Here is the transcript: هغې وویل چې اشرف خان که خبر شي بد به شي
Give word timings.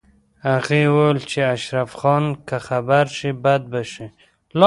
هغې 0.47 0.81
وویل 0.87 1.19
چې 1.31 1.39
اشرف 1.53 1.89
خان 1.99 2.25
که 2.47 2.57
خبر 2.67 3.05
شي 3.17 3.31
بد 3.43 3.61
به 3.71 3.81
شي 3.91 4.07